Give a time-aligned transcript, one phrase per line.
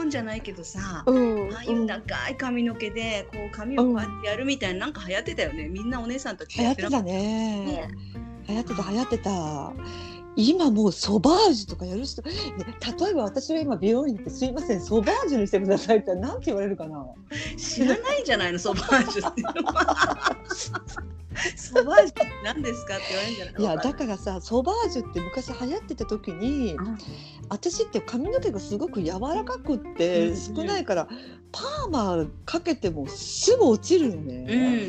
[0.00, 5.68] コンじゃないけどさ、うんああいう長い髪の毛でこう髪をこうやってやるみたいななんか流行ってたよね。
[5.68, 7.12] みんなお姉さんたち流行やなってたね。
[7.66, 7.88] ね。
[8.48, 9.72] 流行ってた流行ってた
[10.36, 12.30] 今もうソバージュとかやる人、ね、
[13.00, 17.04] 例えば私が今美容院ってすいませんソバージュにしてくださいって言ったらなんて言われるかな？
[17.56, 18.58] 知らないんじゃないの？
[18.58, 19.42] ソバージュって。
[21.56, 23.62] ソバージュ何ですかって言われるんじゃない？
[23.62, 26.98] いやだからさソバージュって昔流行ってた時にうん。
[27.48, 31.08] 私って髪の毛がすごく柔らかくってうん少ないから
[31.50, 34.88] パーマかけてもすぐ落ちるのうんね、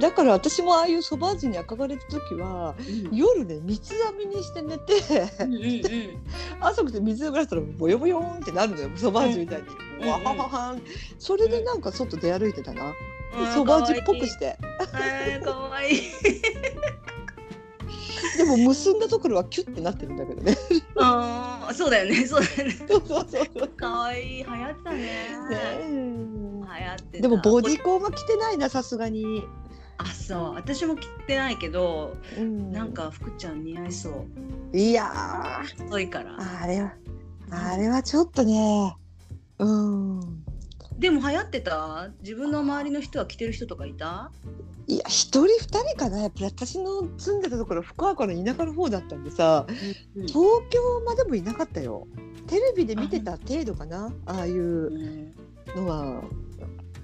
[0.00, 3.16] だから私もああいうソバージュに憧れた時はうん。
[3.16, 4.92] 夜ね三つ編みにして寝て
[5.40, 5.82] うんうんうん。
[6.60, 8.90] 朝起きて水流したらボヨボヨーンってなるのよ。
[8.96, 9.68] ソバージュみたいに、
[10.00, 10.82] うんわはははん。
[11.18, 12.94] それでなんか外出歩いてたな、
[13.38, 13.46] うん。
[13.54, 14.58] ソバージュっぽくして。
[15.24, 16.00] えー、かわいい。
[18.36, 20.56] でも結んだところはキュッてなってるんだけどね。
[20.96, 22.76] ああ、そうだよね、そうだよね。
[22.88, 23.46] そうそうそう。
[23.58, 25.28] そうかわいい、流行ってたね。
[25.42, 27.22] 流行ってた。
[27.22, 29.44] でもボディコンは着てないなさすがに、
[30.04, 32.72] あ、そう、私も着てないけど、うん。
[32.72, 34.26] なんか福ちゃん似合いそ
[34.72, 34.76] う。
[34.76, 36.36] いや太いから。
[36.36, 36.92] ーあれは
[37.50, 38.96] あれはちょっとね。
[39.58, 40.20] うん。
[40.98, 42.10] でも流行ってた？
[42.22, 44.30] 自分の周りの人は着てる人とかいた？
[44.86, 46.20] いや一人二人かな。
[46.20, 50.26] やっぱり私の住んでたところ福岡の田舎の方だったんでさうん。
[50.26, 52.06] 東京までもいなかったよ。
[52.46, 54.12] テレビで見てた程度かな。
[54.26, 55.34] ああいううん。
[55.76, 56.22] のは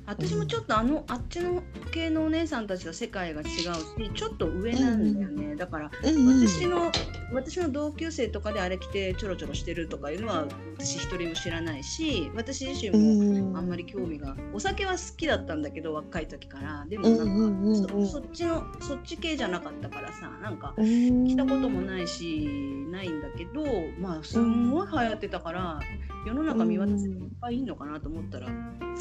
[0.09, 6.91] 私もちょっとあのあっちの系のお姉さんたちと世界が違うしちょっと上なんだよね、だから私の
[7.31, 10.47] 私の同級生とかであれ着てちょろちょろしてるとかいうのは
[10.79, 16.87] 私一人も知らないし私自身もあんまり興味がお酒は好きだったんだけど若い時から。
[16.89, 18.07] でもなんか、うんうんうんうん。
[18.07, 21.27] そそっちのそっち系じゃなかったからさなんかうん。
[21.27, 22.49] 着たこともないし
[22.91, 23.63] ないんだけど
[24.01, 25.81] まあすんごい流行ってたから
[26.27, 28.49] 世の中見渡せばいっぱいいいのかなと思ったら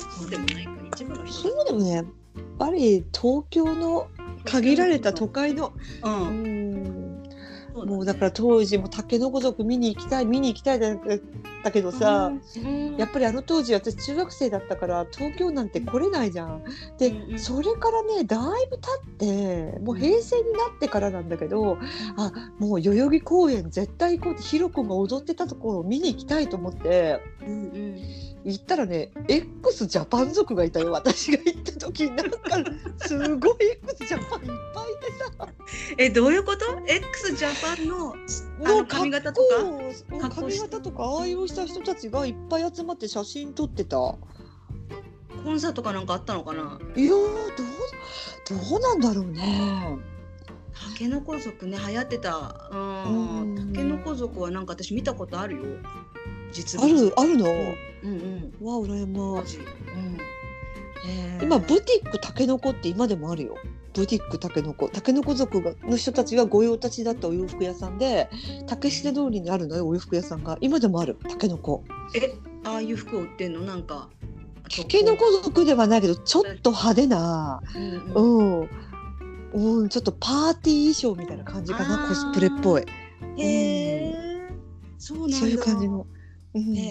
[0.10, 1.92] そうでもないか一部の人そうでもね。
[1.92, 2.06] やっ
[2.58, 4.08] ぱり東京の
[4.46, 5.74] 限られた都会の
[6.04, 7.24] ううん。
[7.74, 7.92] うだね。
[7.92, 10.96] もうだから当時も竹の子族見に行きたい見に行きたいだ
[11.64, 12.32] だけどさ、
[12.64, 12.96] うん。
[12.98, 16.64] やっぱりあの当時私中学生だったから東京なんて来れないじゃん。
[16.98, 21.78] で、それからねだいぶ経ってもう平成になってからなんだけど、
[22.18, 27.98] あもう代々木公園絶対行こうってヒロ君が踊ってたところを見に行きたいと思ってうんうん。
[28.46, 30.92] 行ったらね x ジャパン族がいたよ。
[30.92, 32.38] 私が行った時になんか
[33.06, 35.54] すごい x ジャパンいっぱいいてさ。
[35.98, 38.16] えどういうこと ?X ジャパンの
[38.64, 39.42] あの髪型と
[40.22, 40.30] か？
[40.30, 43.98] 髪型とかああいうした人たちがいっぱい集まって写真撮ってた。
[43.98, 44.18] コ
[45.46, 46.80] ンサートかなんかあったのかな？
[46.96, 49.98] いやーどうどうなんだろうね。
[50.74, 52.70] タケノコ族ね流行ってた。
[52.72, 53.56] うん。
[53.58, 53.74] うん。
[53.74, 55.64] タケノコ族はなんか私見たことあるよ。
[56.52, 57.46] 実あるあるの？
[58.04, 59.58] うんうんわあ羨まマジ。
[59.58, 60.18] うん。
[61.42, 63.56] 今ブティックタケノコって今でもあるよ。
[63.98, 68.30] ブティックタケノコタケノコ族がの人たちが御用達だったお洋服屋さんで
[68.68, 71.84] 竹下通りにあるのよお洋服屋さんが今でもあるタケノコ。
[72.16, 73.62] えああいう服を売ってんの？
[73.62, 74.10] なんか
[74.70, 77.62] タケノコ族ではないけどちょっと派手な。
[77.76, 77.82] うん
[78.14, 78.70] うんうん。
[79.54, 82.84] うん、ちょっとパーティー衣装みたいな感じかなコスプレっぽい。
[83.38, 83.44] へ
[84.08, 84.14] え
[84.98, 86.06] そうなんだそういう感じの。
[86.54, 86.82] うんへ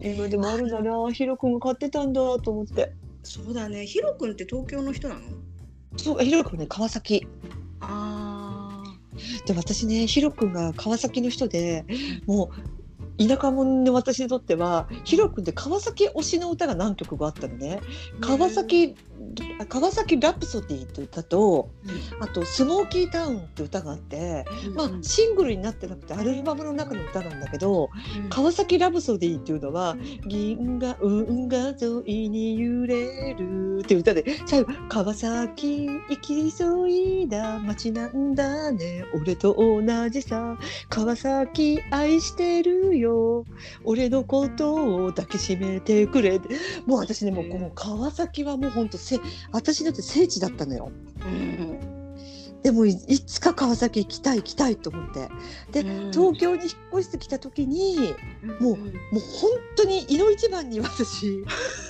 [0.00, 2.94] え今でもあるんだな、ヒロ君が買ってたんだと思って。
[3.26, 5.20] そうだねヒロ君って東京の人なの？
[5.96, 7.26] そう、ヒロ君ね、川崎。
[7.80, 8.84] あ
[9.46, 11.84] で、私ね、ヒロ君が川崎の人で、
[12.26, 12.76] もう。
[13.18, 17.80] 田舎者の私にとっては、ヒロ君って川崎推しの歌が何曲かあったのね。
[18.20, 18.94] 川崎、
[19.64, 21.70] 川崎ラプソディって歌と、
[22.20, 24.44] あとスモーキータウンって歌があって。
[24.74, 27.88] まあ、シングルになってなくてアルバムの中の歌なんだけど
[28.28, 29.96] 「川崎ラブソディ」っていうのは
[30.26, 39.04] 「銀河運河沿いに揺れる」っていう歌で最後「川崎行き急いだ街なんだね。
[39.14, 40.58] 俺と同じさ。
[40.88, 43.44] 川崎愛してるよ。
[43.84, 46.40] 俺のことを抱きしめてくれ」
[46.86, 49.18] もう私ねもうこの川崎はもうほんとせ
[49.52, 50.90] 私だって聖地だったのよ。
[51.24, 51.96] うん。
[52.62, 55.28] でもいいつか川崎行きたい行きたいと思って。
[55.82, 56.12] でうん。
[56.12, 58.14] 東京に引っ越してきた時に
[58.60, 58.76] もうもう
[59.20, 61.44] 本当にいの一番に私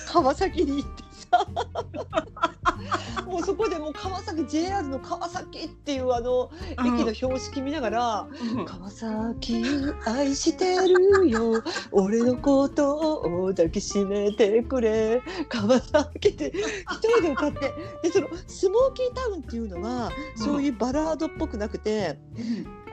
[0.07, 1.47] 川崎に行ってさ。
[3.25, 8.27] もうそこでもう川崎 JR の川崎っていうあの駅の標識見ながら
[8.67, 9.63] 「川崎
[10.05, 11.63] 愛してるよ。
[11.93, 15.21] 俺のことを抱きしめてくれ。
[15.47, 17.73] 川崎」って一人で歌って
[18.03, 22.19] でそのスモーキータウンっていうのはそういうバラードっぽくなくて。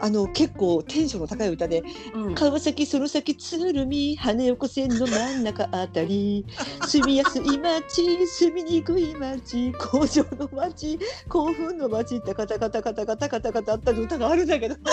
[0.00, 1.82] あの結構テンションの高い歌で
[2.34, 6.44] 「川崎その先鶴見羽横線の真ん中あたり
[6.86, 10.98] 住みやすい町住みにくい町工場の町
[11.28, 14.76] 興奮の町」ってカタカタカタカタカタカタあった歌があるんだけど。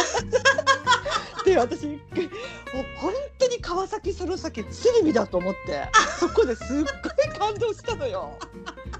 [1.43, 1.87] で私
[3.01, 5.87] 本当に川崎その先鶴見だと思って
[6.19, 6.83] そこですっごい
[7.37, 8.37] 感動したのよ。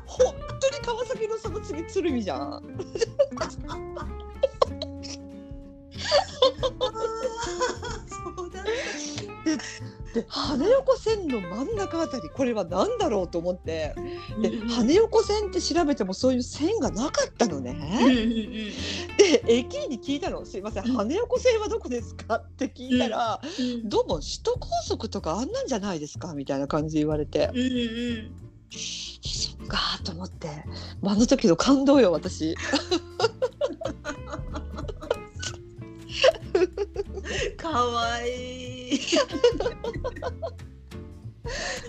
[0.06, 2.63] 本当に川崎のその次鶴見じゃん。
[8.35, 9.57] そうだで
[10.13, 13.95] で羽横線の真ん中あたりこれは何だろうと思って
[14.41, 17.73] で、羽横線って調べてもそういう線がなかったのね。
[19.17, 27.49] で駅員に聞いたの「すいません羽横線はどこですか?」って聞いたら「うん、どうも首都高速とかあんなんじゃないですか?」みたいな感じで言われて。
[28.73, 30.47] そっかと思って
[31.03, 32.55] あの時の感動よ私。
[37.71, 39.00] かわいい。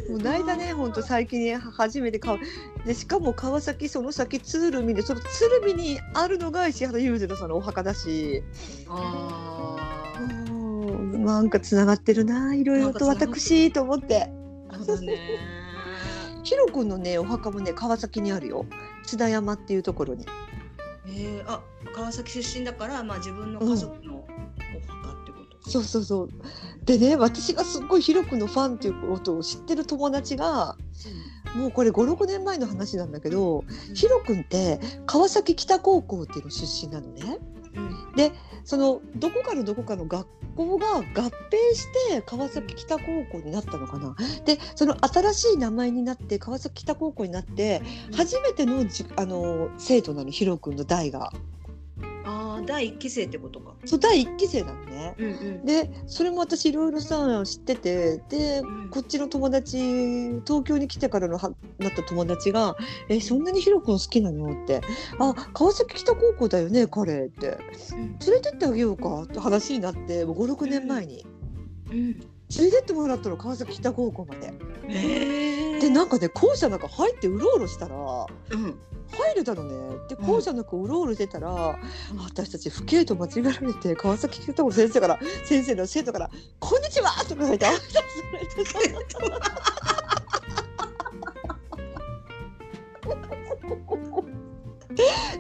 [0.09, 2.39] もう泣いたね、本当最近初めてか
[2.87, 8.43] でしかも川崎その先鶴見でその鶴見にあるのが石原裕次郎さんのお墓だし。
[8.89, 10.03] ああ。
[11.23, 14.31] なんかつながってるないろいろと私と思って。
[14.85, 15.19] そうだね。
[16.43, 18.67] ヒロ君のねお墓もね川崎にあるよ
[19.05, 20.27] 津田山っていうところに。
[21.07, 21.63] えー、あ
[21.95, 24.25] 川崎出身だからまあ自分の家族の
[25.73, 26.29] そうそうそう
[26.85, 30.77] でね私がすっごいヒロ君のファンっていうことを知ってる友達が、
[31.57, 37.39] もうこれ56年前の話なんだけど、うん、ヒロ君って川崎北高校っていうの出身なのね。
[37.75, 38.33] うん、で
[38.65, 40.27] そのどこかのどこかの学
[40.57, 41.31] 校が合併
[41.75, 44.15] して川崎北高校になったのかな。
[44.45, 47.81] でその新しい名前になって川崎北高校になって
[48.15, 51.33] 初めてのじあの生徒なのヒロ君の代が。
[52.67, 53.75] 第一期生ってことか。
[53.85, 55.15] そう第一期生なのね。
[55.19, 55.31] うんう
[55.63, 58.23] ん、でそれも私いろいろさ知ってて。
[58.29, 59.79] で、うん、こっちの友達
[60.47, 62.77] 東京に来てからのはなった友達が
[63.09, 64.81] 「えそんなにヒロ君好きなの?」って
[65.19, 66.87] 「あ川崎北高校だよね？
[66.87, 67.59] 彼」って
[67.97, 71.27] 「連れてってあげようか」って話になって56年前に。
[71.91, 72.21] うん、連
[72.59, 74.53] れてってもらったの川崎北高校まで。
[75.83, 78.79] でなんかね校舎なんか入ってうろうろしたら、うん、
[79.11, 79.99] 入れたのね。
[80.09, 86.31] で校舎の中うろうろしてたら、うん、私たち不敬と間違えられて川崎北高校先生から先生の生徒から
[86.61, 87.99] 「こんにちは!」とか言って挨拶さ
[88.39, 88.79] れてさ。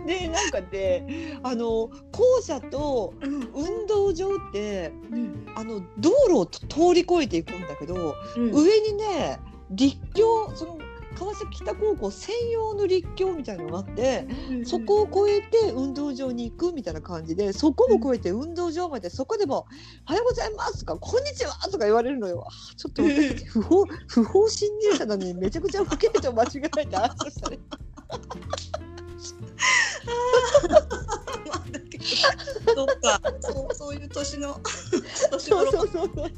[0.05, 9.38] でなんかねあの校舎と運動場って、うん、あの道路を通り越えていくんだけど、うん、上にね
[9.73, 10.79] 立教その
[11.15, 19.67] 川崎北高校専用の立教みたいなのがあって、うん、そこを越えて運動場に行くみたいな感じでそこも越えて運動場までそこでも
[20.09, 22.47] 「おはようございます」とか「こんにちは」とか言われるのよ。
[22.77, 27.59] ちょっと私不法不法侵入者なのにめちゃくちゃ不敬と間違えて挨拶したね。
[32.75, 34.60] そっか、そうそういう年の
[35.31, 35.70] 年頃。
[35.70, 36.31] そうそうそうそう。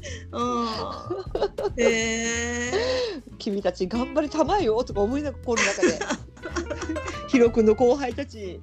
[1.77, 2.73] へえ。
[3.37, 5.99] 君たち頑張りたまえよとか思いながら心の中で。
[7.27, 8.61] ヒロ君の後輩たち。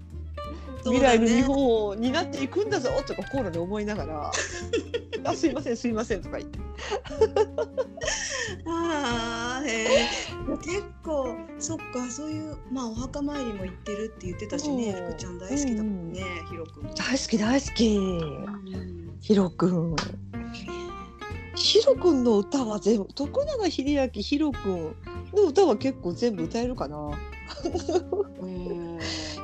[0.84, 4.30] 未来の日本を担っていくんだぞとか心で思いながら
[5.25, 6.59] 「あすいませんすいません」とか言って。
[8.67, 10.09] ああへえ
[10.64, 16.83] 結構そっかそういうまあお墓参りも行ってるって言ってたしね福ちゃん大好きだもんね、ひろくん。
[16.95, 18.00] 大好き大好き。
[19.21, 19.97] ひろくん。
[21.55, 24.97] ひろくんの歌は全部徳永英明ひろくん
[25.35, 27.11] の歌は結構全部歌えるかな。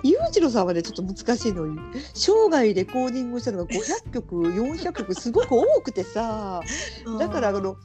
[0.02, 1.66] 裕次郎さんはねちょっと難しいの
[2.14, 6.62] 生涯レコーディングしたのが500曲400曲すごく多くてさ。
[7.18, 7.76] だからあの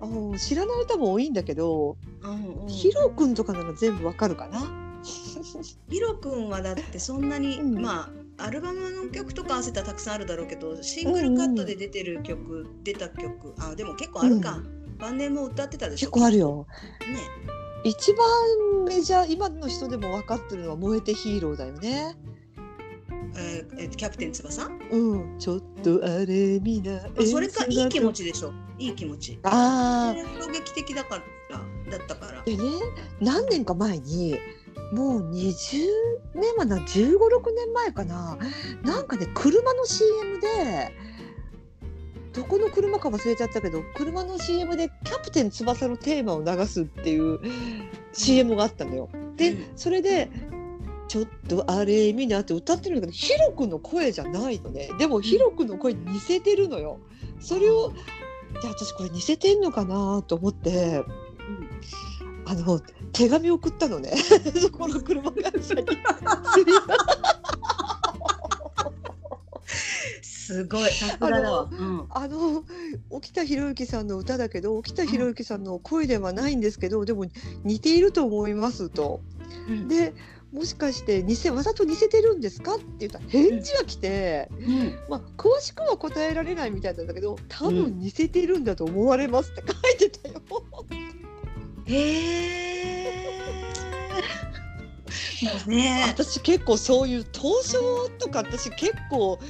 [0.00, 4.60] あ知らない歌も多いんだけど、うんうん、ヒロ君とかなら全部わかるかな。
[5.88, 16.10] ヒロ君はだってそんなに、うん、まあアルバムの曲とか合わせたらたくさんあるだろうけどシングルカットで出てる曲、うんうん、出た曲あでも結構あるか、うん、晩年も歌ってたでしょ？
[16.10, 16.66] 結構あるよ。
[17.00, 17.18] ね
[17.84, 22.16] 一番メジャー今の人でも分かってるのは「燃えてヒーロー」だよね。
[23.36, 24.70] えー、キャプテン翼？
[24.92, 28.52] うん、ちょっとあれみな、うん、それかいい気持ちでしょ？
[28.78, 29.38] いい気持ち。
[29.42, 32.42] ああ衝撃的だからだったから。
[32.42, 32.62] でね
[33.20, 34.38] 何年か前に
[34.92, 35.84] もう20
[36.34, 38.38] 年はな1 5 6年前かな。
[38.82, 40.94] なんかね車の CM で
[42.34, 47.38] どこの車か忘れちゃったけど車の CM で「キャプテン翼」のテーマを流すっていう
[48.12, 49.08] CM があったのよ。
[49.36, 49.66] で、うん。
[49.76, 50.28] それで
[51.06, 54.88] ちょっとあれ見なって歌ってるんだけどヒロ君の声じゃないのね。
[54.98, 56.98] でもヒロ君の声に似せてるのよ。
[57.38, 57.92] それを
[58.60, 61.04] いや私これ似せてんのかなと思って
[62.46, 62.80] あの
[63.12, 64.12] 手紙送ったのね。
[64.60, 65.84] そこの車会社に。
[70.44, 71.70] すごいさすがだわ。
[71.70, 72.64] うんあの
[73.08, 77.24] 沖田博之さんの歌だけど沖田博之さんの声ではないんですけど、でも
[77.64, 79.22] 似ていると思いますと。
[79.68, 80.12] うんで
[80.52, 90.42] もしかして似せわざと似せてるんですかって言ったら返事が来て、うんまあ、詳しくは答えられないみたいなんだけど多分似せてるんだと思われますって書いてたよ。
[91.86, 93.24] へえ。
[95.66, 96.04] ね。
[96.14, 99.40] 私結構そういう東証とか私結構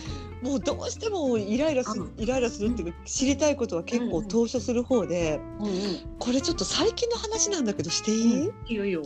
[0.44, 5.72] もうどうしてもイライラするうイライラするっていうか知りたいことは結構うんうん投書する方でうんうん。
[6.18, 9.02] これちょっと最近の話なんだけどしていい、いいよいいよ。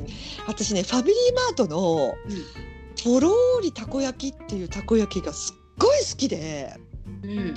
[0.49, 2.69] 私ねファミリーマートのうん
[3.01, 6.75] とろーりたこ焼きっていうたこ焼きがすっごい好きで
[7.23, 7.55] うん。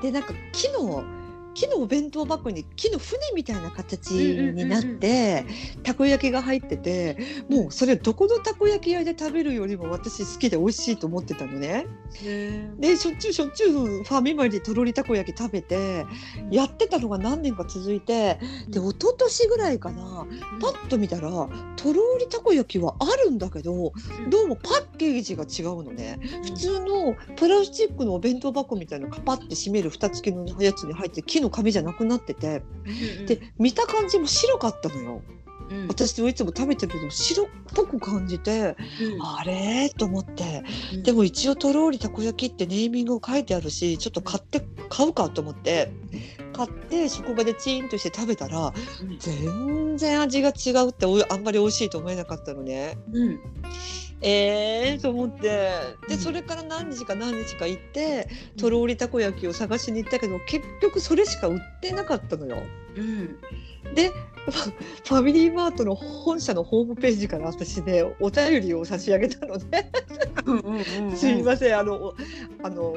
[0.00, 1.02] でなんか木の
[1.54, 5.46] 木のお弁当箱に木の船みたいな形になって
[5.82, 7.16] たこ焼きが入ってて
[7.48, 11.86] もうそれどこのたこ焼き屋で食べるよりも私好きで美味しいと思ってたのね。
[12.22, 16.04] へでしょっちゅうしょっちゅうファミマでとろりたこ焼き食べて
[16.50, 20.26] やってたのが何年か続いてで一昨年ぐらいかな
[20.60, 21.30] パッと見たら
[21.76, 23.92] とろりたこ焼きはあるんだけど
[24.28, 26.18] どうもパッケージが違うのね。
[26.44, 32.62] 普通のプラスチックのお弁当箱みたいなカパって閉める蓋付きのやつに入って木の紙じゃなくなってて。
[33.26, 35.22] で見た感じも白かったのよ。
[35.70, 35.88] うん。
[35.88, 38.76] 私はいつも食べてるけど白っぽく感じて
[39.22, 39.88] あれ？
[39.96, 40.62] と思って。
[40.94, 41.02] うん。
[41.02, 45.92] でも一応とろーりたこ焼きってネーミング書いてあるしちょっと買って買うかと思って
[46.52, 48.72] 買って職場でチーンとして食べたら
[49.02, 49.18] うん。
[49.18, 52.98] 全然味が違うってあんまり美味しいと思えなかったのね。
[54.20, 55.70] うんえーと思って。
[56.02, 56.08] うん。
[56.08, 62.62] でそれから何日か何日か行ってとろーりたこ焼きを探しに行ったけど結局それしか売ってなかったのよ。
[62.96, 63.36] うん。
[63.94, 69.90] でファミリーマートの本社のホームページから私ねお便りを差し上げたのね。
[70.46, 71.78] うんうんうん すいません。
[71.78, 72.14] あのお
[72.62, 72.96] あの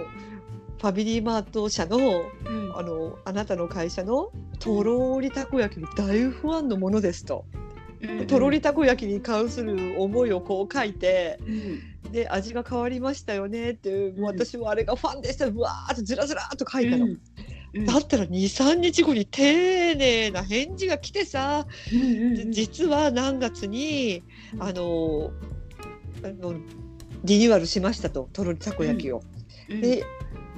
[0.79, 2.67] ファミリーマート社のうん。
[2.77, 7.45] あのあなたの会社のとろーりたこ焼きの大ファンのものですと。
[8.01, 8.27] うん。
[8.27, 12.11] とろりたこ焼きに関する思いをこう書いてうん。
[12.11, 15.47] で味が変わりましたよねっていうもう私もあれがファンでした。
[15.47, 17.19] うわーってずらずらーっと書いたの、うん。
[17.73, 17.85] うん。
[17.85, 21.67] だったら23日後に丁寧な返事が来てさ、
[22.49, 24.23] 実は何月に
[24.59, 25.31] あの
[26.23, 26.53] あの
[27.23, 29.21] リニューアルしましたととろりたこ焼きを。
[29.69, 29.81] うん。
[29.81, 30.03] で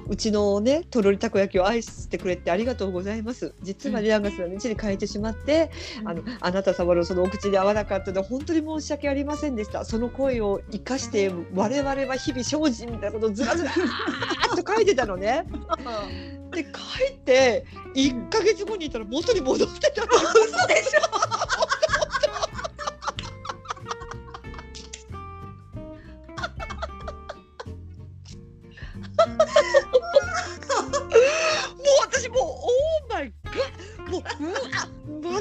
[0.10, 3.54] うちのねとろりたこ焼きを愛してくれてありがとうございます。
[3.62, 4.06] 実はうん。
[4.06, 5.72] 2月の日に変えてしまって、
[6.04, 9.86] あのあなた様のそのお口で合わなかったのは本当に申し訳ありませんでした。
[9.86, 15.46] その声を生かして我々は日々精進みたいなことをずらずらーっと書いてたのね。
[16.51, 20.08] で書いて1か月後にいたら元に戻ってたの。
[20.12, 21.69] 嘘でしょ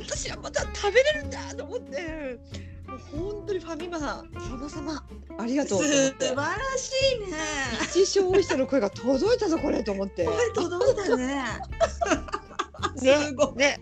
[0.09, 2.39] 私はまた食べれるんだと思って。
[2.89, 2.99] もう
[3.35, 4.25] 本当にファミマ様
[4.71, 5.05] 様
[5.39, 7.37] ありがとう素晴らしいね。
[7.93, 10.25] 一消費者の声が届いたぞこれと思って。
[10.25, 11.45] これ届いたね。
[13.03, 13.57] ねすごい。
[13.57, 13.79] ね